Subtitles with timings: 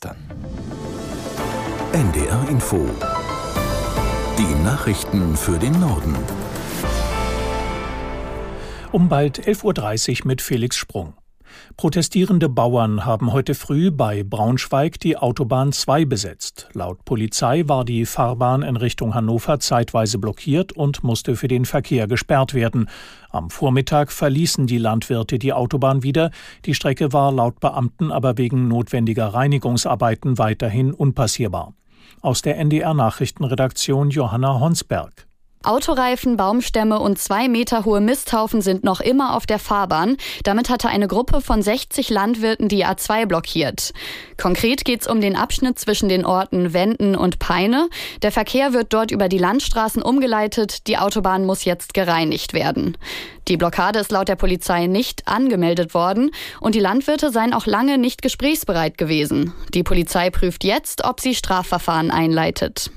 [0.00, 0.16] dann.
[1.92, 2.88] NDR Info.
[4.38, 6.16] Die Nachrichten für den Norden.
[8.92, 11.14] Um bald 11.30 Uhr mit Felix Sprung.
[11.76, 16.68] Protestierende Bauern haben heute früh bei Braunschweig die Autobahn 2 besetzt.
[16.72, 22.06] Laut Polizei war die Fahrbahn in Richtung Hannover zeitweise blockiert und musste für den Verkehr
[22.06, 22.88] gesperrt werden.
[23.30, 26.30] Am Vormittag verließen die Landwirte die Autobahn wieder.
[26.64, 31.74] Die Strecke war laut Beamten aber wegen notwendiger Reinigungsarbeiten weiterhin unpassierbar.
[32.20, 35.29] Aus der NDR Nachrichtenredaktion Johanna Honsberg.
[35.62, 40.16] Autoreifen, Baumstämme und zwei Meter hohe Misthaufen sind noch immer auf der Fahrbahn.
[40.42, 43.92] Damit hatte eine Gruppe von 60 Landwirten die A2 blockiert.
[44.40, 47.90] Konkret geht es um den Abschnitt zwischen den Orten Wenden und Peine.
[48.22, 50.86] Der Verkehr wird dort über die Landstraßen umgeleitet.
[50.86, 52.96] Die Autobahn muss jetzt gereinigt werden.
[53.46, 56.30] Die Blockade ist laut der Polizei nicht angemeldet worden
[56.60, 59.52] und die Landwirte seien auch lange nicht gesprächsbereit gewesen.
[59.74, 62.90] Die Polizei prüft jetzt, ob sie Strafverfahren einleitet.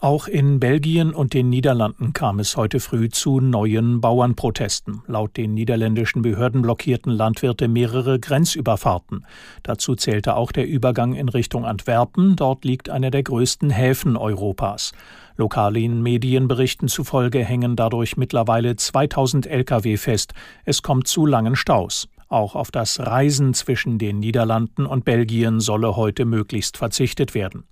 [0.00, 5.02] Auch in Belgien und den Niederlanden kam es heute früh zu neuen Bauernprotesten.
[5.08, 9.26] Laut den niederländischen Behörden blockierten Landwirte mehrere Grenzüberfahrten.
[9.64, 12.36] Dazu zählte auch der Übergang in Richtung Antwerpen.
[12.36, 14.92] Dort liegt einer der größten Häfen Europas.
[15.36, 20.32] Lokalen Medienberichten zufolge hängen dadurch mittlerweile 2000 Lkw fest.
[20.64, 22.08] Es kommt zu langen Staus.
[22.28, 27.64] Auch auf das Reisen zwischen den Niederlanden und Belgien solle heute möglichst verzichtet werden.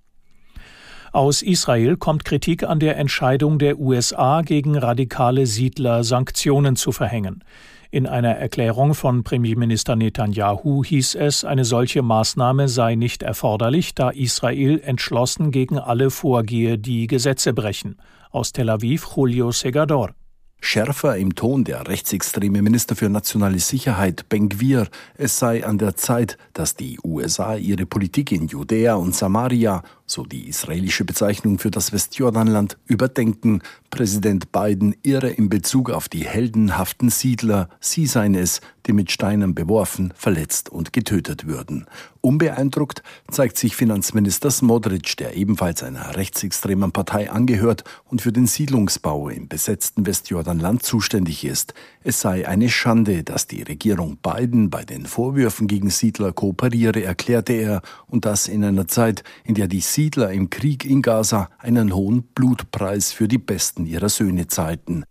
[1.17, 7.43] Aus Israel kommt Kritik an der Entscheidung der USA, gegen radikale Siedler Sanktionen zu verhängen.
[7.89, 14.11] In einer Erklärung von Premierminister Netanyahu hieß es, eine solche Maßnahme sei nicht erforderlich, da
[14.11, 17.97] Israel entschlossen gegen alle vorgehe, die Gesetze brechen.
[18.29, 20.11] Aus Tel Aviv Julio Segador.
[20.59, 25.95] Schärfer im Ton der rechtsextreme Minister für nationale Sicherheit Ben Gvir, es sei an der
[25.95, 31.69] Zeit, dass die USA ihre Politik in Judäa und Samaria, so die israelische Bezeichnung für
[31.69, 33.61] das Westjordanland, überdenken.
[33.89, 39.53] Präsident Biden irre in Bezug auf die heldenhaften Siedler, sie seien es, die mit Steinen
[39.53, 41.87] beworfen, verletzt und getötet würden.
[42.21, 49.29] Unbeeindruckt zeigt sich Finanzminister Smodric, der ebenfalls einer rechtsextremen Partei angehört und für den Siedlungsbau
[49.29, 50.46] im besetzten Westjordanland
[50.79, 51.73] zuständig ist.
[52.03, 57.53] Es sei eine Schande, dass die Regierung Biden bei den Vorwürfen gegen Siedler kooperiere, erklärte
[57.53, 61.93] er, und das in einer Zeit, in der die Siedler im Krieg in Gaza einen
[61.93, 65.05] hohen Blutpreis für die Besten ihrer Söhne zahlten.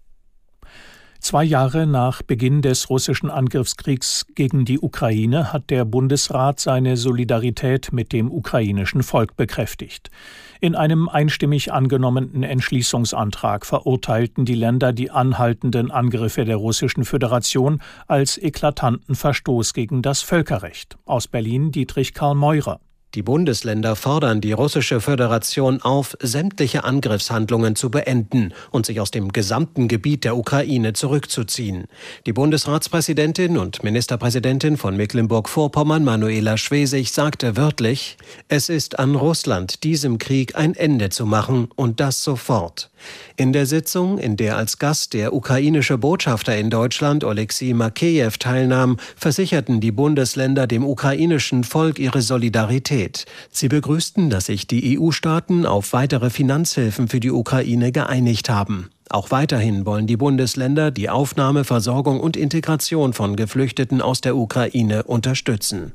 [1.27, 7.93] Zwei Jahre nach Beginn des russischen Angriffskriegs gegen die Ukraine hat der Bundesrat seine Solidarität
[7.93, 10.13] mit dem ukrainischen Volk bekräftigt.
[10.61, 18.39] In einem einstimmig angenommenen Entschließungsantrag verurteilten die Länder die anhaltenden Angriffe der Russischen Föderation als
[18.39, 20.97] eklatanten Verstoß gegen das Völkerrecht.
[21.07, 22.79] Aus Berlin Dietrich Karl Meurer.
[23.17, 29.33] Die Bundesländer fordern die russische Föderation auf, sämtliche Angriffshandlungen zu beenden und sich aus dem
[29.33, 31.87] gesamten Gebiet der Ukraine zurückzuziehen.
[32.27, 38.19] Die Bundesratspräsidentin und Ministerpräsidentin von Mecklenburg-Vorpommern, Manuela Schwesig, sagte wörtlich,
[38.49, 42.91] es ist an Russland, diesem Krieg ein Ende zu machen und das sofort.
[43.37, 48.99] In der Sitzung, in der als Gast der ukrainische Botschafter in Deutschland Oleksiy Makeyew teilnahm,
[49.17, 53.06] versicherten die Bundesländer dem ukrainischen Volk ihre Solidarität.
[53.51, 58.91] Sie begrüßten, dass sich die EU-Staaten auf weitere Finanzhilfen für die Ukraine geeinigt haben.
[59.09, 65.05] Auch weiterhin wollen die Bundesländer die Aufnahme, Versorgung und Integration von Geflüchteten aus der Ukraine
[65.05, 65.93] unterstützen.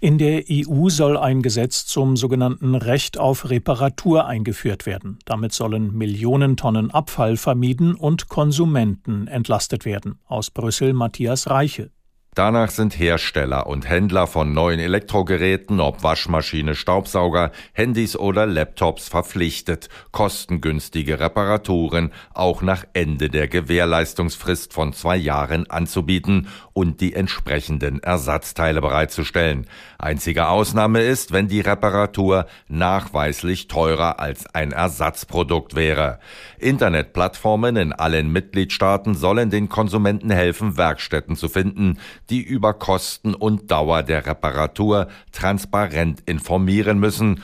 [0.00, 5.18] In der EU soll ein Gesetz zum sogenannten Recht auf Reparatur eingeführt werden.
[5.26, 10.18] Damit sollen Millionen Tonnen Abfall vermieden und Konsumenten entlastet werden.
[10.26, 11.90] Aus Brüssel Matthias Reiche.
[12.34, 19.88] Danach sind Hersteller und Händler von neuen Elektrogeräten, ob Waschmaschine, Staubsauger, Handys oder Laptops verpflichtet,
[20.12, 28.80] kostengünstige Reparaturen auch nach Ende der Gewährleistungsfrist von zwei Jahren anzubieten und die entsprechenden Ersatzteile
[28.80, 29.66] bereitzustellen.
[29.98, 36.20] Einzige Ausnahme ist, wenn die Reparatur nachweislich teurer als ein Ersatzprodukt wäre.
[36.60, 41.98] Internetplattformen in allen Mitgliedstaaten sollen den Konsumenten helfen, Werkstätten zu finden,
[42.30, 47.42] die über Kosten und Dauer der Reparatur transparent informieren müssen.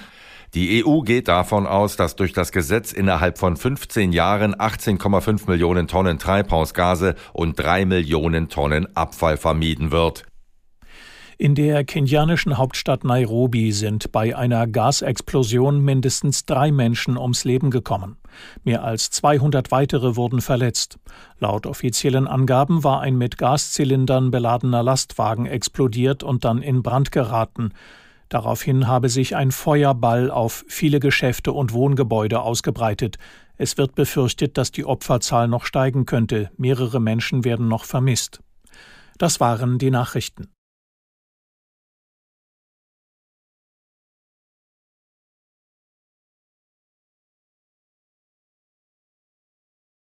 [0.54, 5.88] Die EU geht davon aus, dass durch das Gesetz innerhalb von 15 Jahren 18,5 Millionen
[5.88, 10.24] Tonnen Treibhausgase und 3 Millionen Tonnen Abfall vermieden wird.
[11.38, 18.16] In der kenianischen Hauptstadt Nairobi sind bei einer Gasexplosion mindestens drei Menschen ums Leben gekommen.
[18.64, 20.98] Mehr als 200 weitere wurden verletzt.
[21.38, 27.72] Laut offiziellen Angaben war ein mit Gaszylindern beladener Lastwagen explodiert und dann in Brand geraten.
[28.30, 33.18] Daraufhin habe sich ein Feuerball auf viele Geschäfte und Wohngebäude ausgebreitet.
[33.58, 36.50] Es wird befürchtet, dass die Opferzahl noch steigen könnte.
[36.56, 38.40] Mehrere Menschen werden noch vermisst.
[39.18, 40.48] Das waren die Nachrichten.